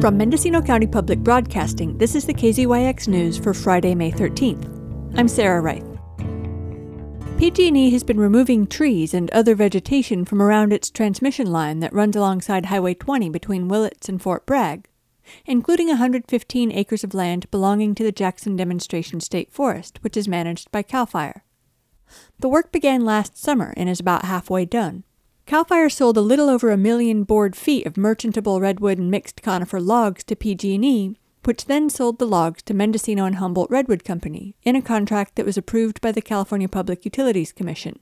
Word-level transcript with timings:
From 0.00 0.16
Mendocino 0.16 0.62
County 0.62 0.86
Public 0.86 1.18
Broadcasting, 1.18 1.98
this 1.98 2.14
is 2.14 2.24
the 2.24 2.32
KZYX 2.32 3.08
News 3.08 3.36
for 3.36 3.52
Friday, 3.52 3.96
May 3.96 4.12
13th. 4.12 5.18
I'm 5.18 5.26
Sarah 5.26 5.60
Reith. 5.60 5.84
PG&E 7.36 7.90
has 7.90 8.04
been 8.04 8.20
removing 8.20 8.68
trees 8.68 9.12
and 9.12 9.28
other 9.32 9.56
vegetation 9.56 10.24
from 10.24 10.40
around 10.40 10.72
its 10.72 10.88
transmission 10.88 11.50
line 11.50 11.80
that 11.80 11.92
runs 11.92 12.14
alongside 12.14 12.66
Highway 12.66 12.94
20 12.94 13.28
between 13.30 13.66
Willits 13.66 14.08
and 14.08 14.22
Fort 14.22 14.46
Bragg, 14.46 14.86
including 15.46 15.88
115 15.88 16.70
acres 16.70 17.02
of 17.02 17.12
land 17.12 17.50
belonging 17.50 17.96
to 17.96 18.04
the 18.04 18.12
Jackson 18.12 18.54
Demonstration 18.54 19.18
State 19.18 19.52
Forest, 19.52 19.98
which 20.02 20.16
is 20.16 20.28
managed 20.28 20.70
by 20.70 20.82
CAL 20.82 21.06
FIRE. 21.06 21.42
The 22.38 22.48
work 22.48 22.70
began 22.70 23.04
last 23.04 23.36
summer 23.36 23.74
and 23.76 23.88
is 23.88 23.98
about 23.98 24.24
halfway 24.24 24.64
done. 24.64 25.02
CAL 25.48 25.64
FIRE 25.64 25.88
sold 25.88 26.18
a 26.18 26.20
little 26.20 26.50
over 26.50 26.70
a 26.70 26.76
million 26.76 27.24
board 27.24 27.56
feet 27.56 27.86
of 27.86 27.96
merchantable 27.96 28.60
redwood 28.60 28.98
and 28.98 29.10
mixed 29.10 29.40
conifer 29.40 29.80
logs 29.80 30.22
to 30.24 30.36
PG&E, 30.36 31.16
which 31.46 31.64
then 31.64 31.88
sold 31.88 32.18
the 32.18 32.26
logs 32.26 32.62
to 32.64 32.74
Mendocino 32.74 33.24
and 33.24 33.36
Humboldt 33.36 33.70
Redwood 33.70 34.04
Company 34.04 34.56
in 34.62 34.76
a 34.76 34.82
contract 34.82 35.36
that 35.36 35.46
was 35.46 35.56
approved 35.56 36.02
by 36.02 36.12
the 36.12 36.20
California 36.20 36.68
Public 36.68 37.02
Utilities 37.06 37.54
Commission. 37.54 37.98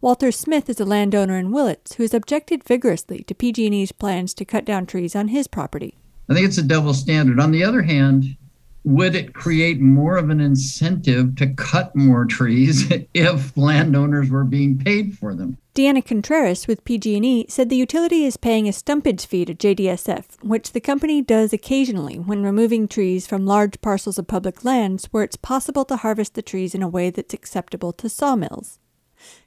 Walter 0.00 0.32
Smith 0.32 0.68
is 0.68 0.80
a 0.80 0.84
landowner 0.84 1.38
in 1.38 1.52
Willits 1.52 1.92
who 1.92 2.02
has 2.02 2.12
objected 2.12 2.64
vigorously 2.64 3.22
to 3.22 3.36
PG&E's 3.36 3.92
plans 3.92 4.34
to 4.34 4.44
cut 4.44 4.64
down 4.64 4.84
trees 4.84 5.14
on 5.14 5.28
his 5.28 5.46
property. 5.46 5.96
I 6.28 6.34
think 6.34 6.44
it's 6.44 6.58
a 6.58 6.62
double 6.64 6.92
standard. 6.92 7.38
On 7.38 7.52
the 7.52 7.62
other 7.62 7.82
hand, 7.82 8.36
would 8.82 9.14
it 9.14 9.32
create 9.32 9.80
more 9.80 10.16
of 10.16 10.28
an 10.28 10.40
incentive 10.40 11.36
to 11.36 11.54
cut 11.54 11.94
more 11.94 12.24
trees 12.24 12.90
if 13.14 13.56
landowners 13.56 14.28
were 14.28 14.42
being 14.42 14.76
paid 14.76 15.16
for 15.16 15.36
them? 15.36 15.56
Deanna 15.74 16.04
Contreras 16.04 16.68
with 16.68 16.84
PG&E 16.84 17.46
said 17.48 17.68
the 17.68 17.74
utility 17.74 18.24
is 18.24 18.36
paying 18.36 18.68
a 18.68 18.70
stumpage 18.70 19.26
fee 19.26 19.44
to 19.44 19.56
JDSF, 19.56 20.40
which 20.40 20.70
the 20.70 20.80
company 20.80 21.20
does 21.20 21.52
occasionally 21.52 22.16
when 22.16 22.44
removing 22.44 22.86
trees 22.86 23.26
from 23.26 23.44
large 23.44 23.80
parcels 23.80 24.16
of 24.16 24.28
public 24.28 24.64
lands 24.64 25.06
where 25.06 25.24
it's 25.24 25.34
possible 25.34 25.84
to 25.86 25.96
harvest 25.96 26.34
the 26.34 26.42
trees 26.42 26.76
in 26.76 26.82
a 26.82 26.88
way 26.88 27.10
that's 27.10 27.34
acceptable 27.34 27.92
to 27.94 28.08
sawmills. 28.08 28.78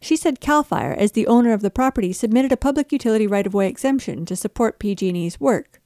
She 0.02 0.18
said 0.18 0.42
CAL 0.42 0.64
FIRE, 0.64 0.96
as 0.96 1.14
the 1.14 1.28
owner 1.28 1.54
of 1.54 1.62
the 1.62 1.72
property, 1.72 2.12
submitted 2.12 2.52
a 2.52 2.58
public 2.58 2.92
utility 2.92 3.26
right-of-way 3.26 3.70
exemption 3.70 4.26
to 4.26 4.36
support 4.36 4.80
PG&E's 4.80 5.40
work. 5.40 5.82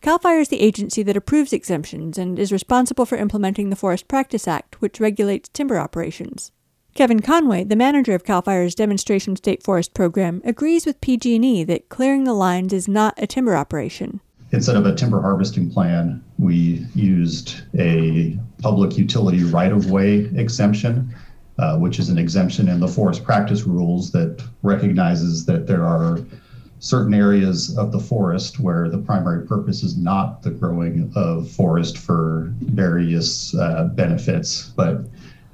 CAL 0.00 0.20
FIRE 0.20 0.38
is 0.38 0.48
the 0.48 0.60
agency 0.60 1.02
that 1.02 1.16
approves 1.16 1.52
exemptions 1.52 2.18
and 2.18 2.38
is 2.38 2.52
responsible 2.52 3.04
for 3.04 3.16
implementing 3.18 3.70
the 3.70 3.76
Forest 3.76 4.06
Practice 4.06 4.46
Act, 4.46 4.80
which 4.80 5.00
regulates 5.00 5.48
timber 5.48 5.76
operations. 5.80 6.52
Kevin 6.94 7.20
Conway, 7.20 7.64
the 7.64 7.74
manager 7.74 8.14
of 8.14 8.24
CAL 8.24 8.42
FIRE's 8.42 8.74
Demonstration 8.74 9.34
State 9.34 9.62
Forest 9.62 9.94
program, 9.94 10.42
agrees 10.44 10.84
with 10.84 11.00
PG&E 11.00 11.64
that 11.64 11.88
clearing 11.88 12.24
the 12.24 12.34
lines 12.34 12.70
is 12.74 12.86
not 12.86 13.14
a 13.16 13.26
timber 13.26 13.56
operation. 13.56 14.20
Instead 14.50 14.76
of 14.76 14.84
a 14.84 14.94
timber 14.94 15.22
harvesting 15.22 15.70
plan, 15.70 16.22
we 16.38 16.86
used 16.94 17.62
a 17.78 18.38
public 18.58 18.98
utility 18.98 19.42
right-of-way 19.42 20.30
exemption, 20.36 21.14
uh, 21.58 21.78
which 21.78 21.98
is 21.98 22.10
an 22.10 22.18
exemption 22.18 22.68
in 22.68 22.78
the 22.78 22.88
forest 22.88 23.24
practice 23.24 23.62
rules 23.62 24.10
that 24.12 24.46
recognizes 24.62 25.46
that 25.46 25.66
there 25.66 25.84
are 25.84 26.20
certain 26.80 27.14
areas 27.14 27.74
of 27.78 27.90
the 27.90 27.98
forest 27.98 28.60
where 28.60 28.90
the 28.90 28.98
primary 28.98 29.46
purpose 29.46 29.82
is 29.82 29.96
not 29.96 30.42
the 30.42 30.50
growing 30.50 31.10
of 31.16 31.50
forest 31.50 31.96
for 31.96 32.52
various 32.60 33.54
uh, 33.54 33.84
benefits, 33.94 34.68
but 34.76 35.06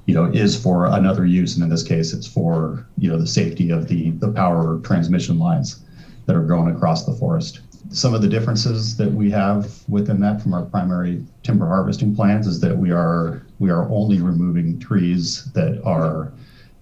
you 0.09 0.15
know 0.15 0.25
is 0.25 0.61
for 0.61 0.87
another 0.87 1.27
use, 1.27 1.55
and 1.55 1.63
in 1.63 1.69
this 1.69 1.83
case, 1.83 2.15
it's 2.15 2.27
for 2.27 2.87
you 2.97 3.11
know 3.11 3.19
the 3.19 3.27
safety 3.27 3.71
of 3.71 3.89
the 3.89 4.11
the 4.13 4.33
power 4.33 4.81
transmission 4.81 5.39
lines 5.39 5.85
that 6.25 6.35
are 6.35 6.47
going 6.47 6.75
across 6.75 7.05
the 7.05 7.13
forest. 7.13 7.61
Some 7.91 8.15
of 8.15 8.23
the 8.23 8.29
differences 8.29 8.97
that 8.97 9.13
we 9.13 9.31
have 9.31 9.71
within 9.87 10.19
that 10.21 10.41
from 10.41 10.55
our 10.55 10.65
primary 10.65 11.23
timber 11.43 11.67
harvesting 11.67 12.17
plans 12.17 12.47
is 12.47 12.59
that 12.61 12.77
we 12.77 12.91
are 12.91 13.43
we 13.59 13.69
are 13.69 13.87
only 13.91 14.19
removing 14.19 14.79
trees 14.79 15.45
that 15.53 15.79
are 15.85 16.33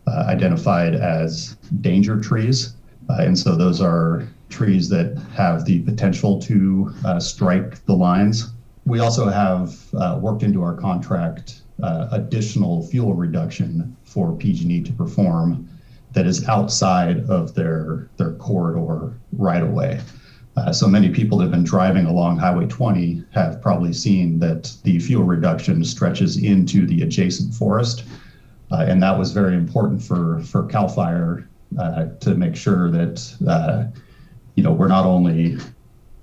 uh, 0.06 0.25
identified 0.28 0.94
as 0.94 1.56
danger 1.81 2.20
trees, 2.20 2.75
uh, 3.10 3.16
and 3.19 3.37
so 3.37 3.56
those 3.56 3.81
are 3.81 4.28
trees 4.50 4.88
that 4.91 5.19
have 5.34 5.64
the 5.64 5.81
potential 5.81 6.41
to 6.43 6.94
uh, 7.04 7.19
strike 7.19 7.84
the 7.87 7.97
lines. 7.97 8.53
We 8.84 9.00
also 9.00 9.28
have 9.28 9.76
uh, 9.94 10.16
worked 10.22 10.44
into 10.44 10.62
our 10.62 10.76
contract 10.76 11.62
uh, 11.82 12.09
additional 12.12 12.87
fuel 12.87 13.14
reduction 13.14 13.97
for 14.04 14.34
PG&E 14.37 14.82
to 14.82 14.92
perform 14.92 15.69
that 16.12 16.26
is 16.26 16.48
outside 16.48 17.28
of 17.28 17.54
their 17.54 18.09
their 18.16 18.32
corridor 18.34 19.19
right-of-way. 19.32 20.00
Uh, 20.56 20.72
so 20.72 20.88
many 20.88 21.10
people 21.10 21.37
that 21.37 21.44
have 21.44 21.50
been 21.50 21.64
driving 21.64 22.06
along 22.06 22.38
Highway 22.38 22.66
20 22.66 23.22
have 23.32 23.60
probably 23.60 23.92
seen 23.92 24.38
that 24.38 24.75
the 24.84 24.98
fuel 24.98 25.25
reduction 25.25 25.84
stretches 25.84 26.38
into 26.38 26.87
the 26.87 27.03
adjacent 27.03 27.53
forest, 27.53 28.04
uh, 28.72 28.87
and 28.88 29.03
that 29.03 29.19
was 29.19 29.32
very 29.32 29.54
important 29.54 30.03
for 30.03 30.41
for 30.41 30.64
Cal 30.64 30.88
Fire 30.88 31.47
uh, 31.78 32.06
to 32.20 32.34
make 32.34 32.56
sure 32.56 32.91
that 32.91 33.34
uh, 33.47 33.84
you 34.54 34.62
know 34.62 34.72
we're 34.72 34.88
not 34.88 35.04
only 35.04 35.58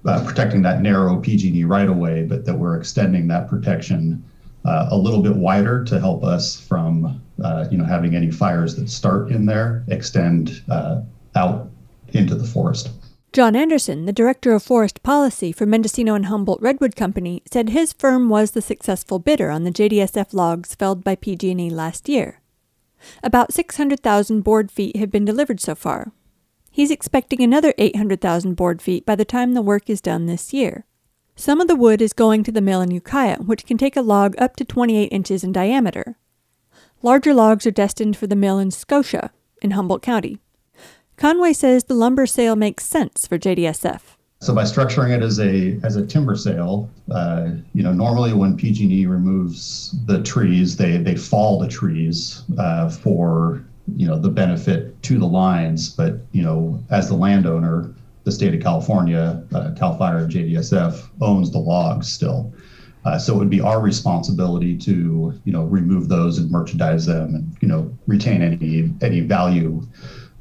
uh, 0.05 0.25
protecting 0.25 0.63
that 0.63 0.81
narrow 0.81 1.19
PG&E 1.19 1.63
right-of-way, 1.65 2.23
but 2.23 2.45
that 2.45 2.55
we're 2.55 2.75
extending 2.75 3.27
that 3.27 3.47
protection 3.47 4.23
uh, 4.65 4.87
a 4.91 4.97
little 4.97 5.21
bit 5.21 5.35
wider 5.35 5.83
to 5.85 5.99
help 5.99 6.23
us 6.23 6.59
from 6.59 7.21
uh, 7.43 7.65
you 7.71 7.77
know 7.77 7.85
having 7.85 8.15
any 8.15 8.31
fires 8.31 8.75
that 8.75 8.89
start 8.89 9.29
in 9.29 9.45
there 9.45 9.83
extend 9.87 10.61
uh, 10.69 11.01
out 11.35 11.69
into 12.09 12.35
the 12.35 12.45
forest. 12.45 12.89
John 13.33 13.55
Anderson, 13.55 14.05
the 14.05 14.13
director 14.13 14.53
of 14.53 14.61
forest 14.61 15.01
policy 15.01 15.51
for 15.51 15.65
Mendocino 15.65 16.13
and 16.13 16.27
Humboldt 16.27 16.61
Redwood 16.61 16.95
Company, 16.95 17.41
said 17.51 17.69
his 17.69 17.91
firm 17.91 18.29
was 18.29 18.51
the 18.51 18.61
successful 18.61 19.17
bidder 19.17 19.49
on 19.49 19.63
the 19.63 19.71
JDSF 19.71 20.33
logs 20.33 20.75
felled 20.75 21.03
by 21.03 21.15
PG&E 21.15 21.71
last 21.71 22.07
year. 22.07 22.41
About 23.23 23.51
600,000 23.51 24.41
board 24.41 24.71
feet 24.71 24.97
have 24.97 25.09
been 25.09 25.25
delivered 25.25 25.59
so 25.59 25.73
far. 25.73 26.11
He's 26.69 26.91
expecting 26.91 27.41
another 27.41 27.73
800,000 27.79 28.53
board 28.53 28.83
feet 28.83 29.03
by 29.03 29.15
the 29.15 29.25
time 29.25 29.53
the 29.53 29.63
work 29.63 29.89
is 29.89 29.99
done 29.99 30.27
this 30.27 30.53
year. 30.53 30.85
Some 31.35 31.59
of 31.59 31.67
the 31.67 31.75
wood 31.75 32.01
is 32.01 32.13
going 32.13 32.43
to 32.43 32.51
the 32.51 32.61
mill 32.61 32.81
in 32.81 32.91
Ukiah, 32.91 33.37
which 33.37 33.65
can 33.65 33.77
take 33.77 33.97
a 33.97 34.01
log 34.01 34.35
up 34.37 34.55
to 34.57 34.65
28 34.65 35.05
inches 35.07 35.43
in 35.43 35.51
diameter. 35.51 36.17
Larger 37.01 37.33
logs 37.33 37.65
are 37.65 37.71
destined 37.71 38.15
for 38.15 38.27
the 38.27 38.35
mill 38.35 38.59
in 38.59 38.69
Scotia, 38.69 39.31
in 39.61 39.71
Humboldt 39.71 40.03
County. 40.03 40.37
Conway 41.17 41.53
says 41.53 41.85
the 41.85 41.95
lumber 41.95 42.27
sale 42.27 42.55
makes 42.55 42.85
sense 42.85 43.25
for 43.25 43.39
JDSF. 43.39 44.01
So 44.41 44.53
by 44.53 44.63
structuring 44.63 45.15
it 45.15 45.23
as 45.23 45.39
a 45.39 45.79
as 45.83 45.95
a 45.95 46.05
timber 46.05 46.35
sale, 46.35 46.89
uh, 47.09 47.51
you 47.73 47.81
know, 47.81 47.93
normally 47.93 48.33
when 48.33 48.57
PG&E 48.57 49.05
removes 49.05 49.95
the 50.05 50.21
trees, 50.21 50.75
they 50.75 50.97
they 50.97 51.15
fall 51.15 51.59
the 51.59 51.67
trees 51.67 52.43
uh, 52.59 52.89
for 52.89 53.63
you 53.95 54.05
know 54.05 54.19
the 54.19 54.29
benefit 54.29 55.01
to 55.03 55.17
the 55.17 55.25
lines. 55.25 55.89
But 55.89 56.17
you 56.33 56.43
know, 56.43 56.83
as 56.89 57.07
the 57.07 57.15
landowner, 57.15 57.93
the 58.23 58.31
state 58.31 58.53
of 58.53 58.61
California, 58.61 59.43
uh, 59.53 59.71
Cal 59.77 59.97
Fire, 59.97 60.27
JDSF 60.27 61.09
owns 61.21 61.51
the 61.51 61.59
logs 61.59 62.11
still. 62.11 62.53
Uh, 63.05 63.17
so 63.19 63.33
it 63.33 63.37
would 63.37 63.49
be 63.49 63.59
our 63.59 63.81
responsibility 63.81 64.77
to, 64.77 65.39
you 65.43 65.51
know, 65.51 65.63
remove 65.65 66.07
those 66.07 66.37
and 66.37 66.49
merchandise 66.49 67.05
them, 67.05 67.35
and 67.35 67.57
you 67.61 67.67
know, 67.67 67.93
retain 68.07 68.41
any 68.41 68.93
any 69.01 69.19
value 69.19 69.85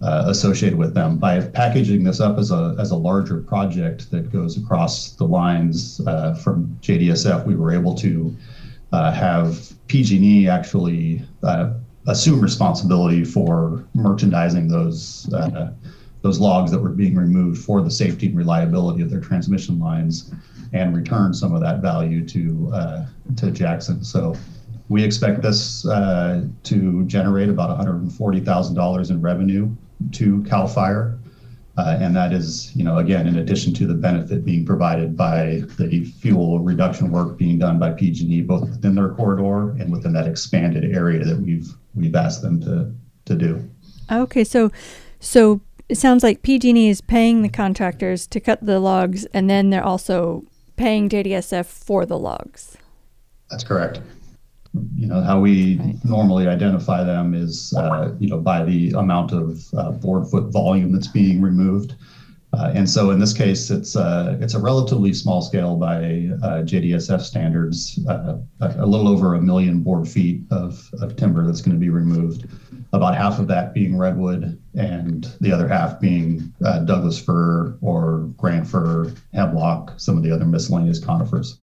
uh, 0.01 0.25
associated 0.29 0.79
with 0.79 0.95
them. 0.95 1.19
By 1.19 1.41
packaging 1.41 2.05
this 2.05 2.21
up 2.21 2.39
as 2.39 2.53
a 2.53 2.77
as 2.79 2.93
a 2.93 2.97
larger 2.97 3.41
project 3.41 4.13
that 4.13 4.31
goes 4.31 4.57
across 4.57 5.13
the 5.13 5.25
lines 5.25 6.01
uh, 6.07 6.35
from 6.35 6.79
JDSF, 6.83 7.47
we 7.47 7.57
were 7.57 7.73
able 7.73 7.97
to 7.97 8.37
uh, 8.93 9.11
have 9.11 9.73
PG&E 9.89 10.49
actually 10.49 11.23
uh, 11.43 11.73
assume 12.07 12.41
responsibility 12.41 13.25
for 13.25 13.85
merchandising 13.95 14.69
those 14.69 15.29
those 16.23 16.39
logs 16.41 16.71
that 16.71 16.81
were 16.81 16.91
being 16.91 17.15
removed 17.15 17.63
for 17.63 17.83
the 17.83 17.91
safety 17.91 18.29
and 18.29 18.37
reliability 18.37 19.03
of 19.03 19.11
their 19.11 19.21
transmission 19.21 19.79
lines 19.79 20.33
and 20.73 20.97
return 20.97 21.35
some 21.35 21.55
of 21.55 21.61
that 21.61 21.83
value 21.83 22.27
to 22.27 22.71
uh, 22.73 23.07
to 23.37 23.51
Jackson. 23.51 24.03
So 24.03 24.35
we 24.89 25.03
expect 25.03 25.43
this 25.43 25.87
uh, 25.87 26.45
to 26.65 27.05
generate 27.07 27.49
about 27.49 27.79
$140,000 27.81 29.11
in 29.11 29.21
revenue 29.21 29.75
to 30.13 30.43
Cal 30.45 30.67
Fire. 30.67 31.19
Uh, 31.79 31.97
and 31.99 32.15
that 32.15 32.35
is, 32.35 32.75
you 32.77 32.85
know, 32.85 32.99
again, 32.99 33.27
in 33.27 33.39
addition 33.39 33.73
to 33.73 33.87
the 33.87 33.95
benefit 33.95 34.45
being 34.45 34.67
provided 34.67 35.17
by 35.17 35.63
the 35.79 36.05
fuel 36.05 36.61
reduction 36.61 37.11
work 37.11 37.39
being 37.39 37.59
done 37.59 37.79
by 37.79 37.91
PG&E, 37.91 38.43
both 38.43 38.69
within 38.69 38.95
their 38.95 39.09
corridor 39.09 39.71
and 39.81 39.91
within 39.91 40.13
that 40.13 40.27
expanded 40.27 40.85
area 40.95 41.25
that 41.25 41.39
we've 41.39 41.69
we've 41.95 42.15
asked 42.15 42.43
them 42.43 42.61
to 42.61 42.95
to 43.25 43.35
do. 43.35 43.71
Okay, 44.11 44.45
so 44.45 44.71
so 45.19 45.63
it 45.93 45.99
sounds 45.99 46.23
like 46.23 46.41
PG&E 46.41 46.89
is 46.89 47.03
paying 47.03 47.43
the 47.43 47.51
contractors 47.51 48.27
to 48.29 48.41
cut 48.41 48.65
the 48.65 48.81
logs, 48.81 49.27
and 49.27 49.51
then 49.51 49.69
they're 49.69 49.85
also 49.85 50.43
paying 50.77 51.11
JDSF 51.11 51.67
for 51.67 52.07
the 52.07 52.19
logs. 52.19 52.79
That's 53.51 53.63
correct. 53.63 54.01
You 54.97 55.07
know 55.07 55.21
how 55.21 55.39
we 55.39 55.77
right. 55.77 55.95
normally 56.03 56.49
identify 56.49 57.05
them 57.05 57.35
is 57.35 57.75
uh, 57.77 58.15
you 58.19 58.31
know 58.31 58.39
by 58.39 58.65
the 58.65 58.93
amount 58.93 59.33
of 59.33 59.63
uh, 59.77 59.91
board 59.91 60.29
foot 60.29 60.51
volume 60.51 60.93
that's 60.93 61.09
being 61.09 61.43
removed. 61.43 61.95
Uh, 62.55 62.71
and 62.75 62.89
so 62.89 63.11
in 63.11 63.19
this 63.19 63.33
case, 63.33 63.71
it's 63.71 63.97
uh, 63.97 64.37
it's 64.41 64.53
a 64.53 64.59
relatively 64.59 65.15
small 65.15 65.41
scale 65.41 65.77
by 65.77 66.29
uh, 66.43 66.63
JDSF 66.63 67.23
standards, 67.23 67.99
uh, 68.07 68.37
a 68.61 68.87
little 68.87 69.09
over 69.09 69.35
a 69.35 69.41
million 69.41 69.83
board 69.83 70.07
feet 70.07 70.43
of, 70.51 70.91
of 71.01 71.17
timber 71.17 71.47
that's 71.47 71.63
going 71.63 71.75
to 71.75 71.81
be 71.81 71.89
removed. 71.89 72.47
About 72.93 73.17
half 73.17 73.39
of 73.39 73.49
that 73.49 73.73
being 73.73 73.97
redwood, 73.97 74.61
and 74.75 75.33
the 75.41 75.51
other 75.51 75.67
half 75.67 75.99
being 75.99 76.53
uh, 76.63 76.81
Douglas 76.81 77.19
fir 77.19 77.79
or 77.81 78.31
grand 78.37 78.71
fir, 78.71 79.15
hemlock, 79.33 79.95
some 79.97 80.19
of 80.19 80.23
the 80.23 80.31
other 80.31 80.45
miscellaneous 80.45 81.03
conifers. 81.03 81.59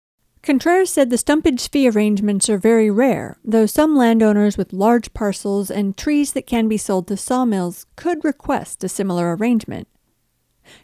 Contreras 0.43 0.93
said 0.93 1.09
the 1.09 1.17
stumpage 1.17 1.71
fee 1.71 1.89
arrangements 1.89 2.51
are 2.51 2.59
very 2.59 2.91
rare, 2.91 3.39
though 3.43 3.65
some 3.65 3.97
landowners 3.97 4.59
with 4.59 4.75
large 4.75 5.15
parcels 5.15 5.71
and 5.71 5.97
trees 5.97 6.35
that 6.35 6.47
can 6.47 6.69
be 6.69 6.77
sold 6.77 7.09
to 7.09 7.17
sawmills 7.17 7.87
could 7.97 8.23
request 8.23 8.85
a 8.85 8.89
similar 8.91 9.35
arrangement. 9.35 9.89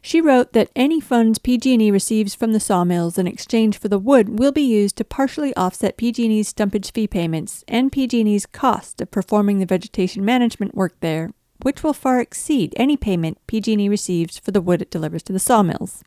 She 0.03 0.21
wrote 0.21 0.53
that 0.53 0.71
any 0.75 1.01
funds 1.01 1.39
PG&E 1.39 1.91
receives 1.91 2.35
from 2.35 2.53
the 2.53 2.61
sawmills 2.61 3.19
in 3.19 3.27
exchange 3.27 3.79
for 3.79 3.89
the 3.89 3.99
wood 3.99 4.39
will 4.39 4.53
be 4.53 4.63
used 4.63 4.97
to 4.97 5.05
partially 5.05 5.55
offset 5.57 5.97
PG&E's 5.97 6.53
stumpage 6.53 6.93
fee 6.93 7.07
payments 7.07 7.65
and 7.69 7.93
PG&E's 7.93 8.47
cost 8.47 9.01
of 9.01 9.11
performing 9.11 9.59
the 9.59 9.67
vegetation 9.67 10.25
management 10.25 10.75
work 10.75 10.95
there, 11.01 11.33
which 11.63 11.83
will 11.83 11.93
far 11.93 12.21
exceed 12.21 12.75
any 12.77 12.97
payment 12.97 13.39
PG&E 13.47 13.89
receives 13.89 14.39
for 14.39 14.51
the 14.51 14.61
wood 14.61 14.83
it 14.83 14.91
delivers 14.91 15.23
to 15.25 15.33
the 15.33 15.39
sawmills. 15.39 16.03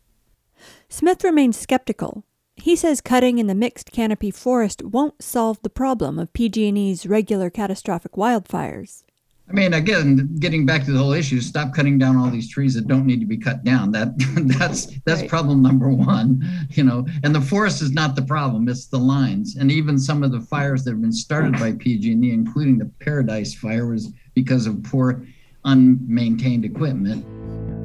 Smith 0.88 1.22
remains 1.22 1.58
skeptical. 1.58 2.24
He 2.56 2.76
says 2.76 3.00
cutting 3.00 3.38
in 3.38 3.46
the 3.46 3.54
mixed 3.54 3.92
canopy 3.92 4.30
forest 4.30 4.82
won't 4.82 5.22
solve 5.22 5.60
the 5.62 5.70
problem 5.70 6.18
of 6.18 6.32
PG&E's 6.32 7.06
regular 7.06 7.50
catastrophic 7.50 8.12
wildfires. 8.12 9.03
I 9.48 9.52
mean, 9.52 9.74
again, 9.74 10.36
getting 10.38 10.64
back 10.64 10.84
to 10.86 10.92
the 10.92 10.98
whole 10.98 11.12
issue, 11.12 11.40
stop 11.40 11.74
cutting 11.74 11.98
down 11.98 12.16
all 12.16 12.30
these 12.30 12.48
trees 12.48 12.74
that 12.74 12.88
don't 12.88 13.04
need 13.04 13.20
to 13.20 13.26
be 13.26 13.36
cut 13.36 13.62
down. 13.62 13.92
That 13.92 14.14
that's 14.58 14.86
that's 15.04 15.20
right. 15.20 15.30
problem 15.30 15.62
number 15.62 15.90
one. 15.90 16.42
You 16.70 16.84
know, 16.84 17.06
and 17.22 17.34
the 17.34 17.40
forest 17.42 17.82
is 17.82 17.92
not 17.92 18.16
the 18.16 18.22
problem; 18.22 18.68
it's 18.68 18.86
the 18.86 18.98
lines. 18.98 19.56
And 19.56 19.70
even 19.70 19.98
some 19.98 20.22
of 20.22 20.32
the 20.32 20.40
fires 20.40 20.84
that 20.84 20.92
have 20.92 21.00
been 21.02 21.12
started 21.12 21.52
by 21.58 21.72
PG&E, 21.72 22.32
including 22.32 22.78
the 22.78 22.90
Paradise 23.00 23.54
Fire, 23.54 23.86
was 23.86 24.10
because 24.32 24.66
of 24.66 24.82
poor, 24.82 25.26
unmaintained 25.66 26.64
equipment. 26.64 27.24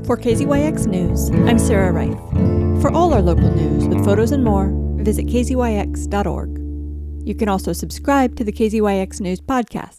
For 0.06 0.16
KZYX 0.16 0.88
News, 0.88 1.30
I'm 1.30 1.60
Sarah 1.60 1.92
Reith. 1.92 2.82
For 2.82 2.90
all 2.92 3.14
our 3.14 3.22
local 3.22 3.52
news 3.52 3.86
with 3.86 4.04
photos 4.06 4.32
and 4.32 4.46
more, 4.46 4.72
visit 5.04 5.26
kzyx.org. 5.26 6.58
You 7.28 7.36
can 7.36 7.50
also 7.50 7.74
subscribe 7.74 8.38
to 8.38 8.46
the 8.46 8.54
KZYX 8.54 9.20
News 9.20 9.42
podcast 9.42 9.99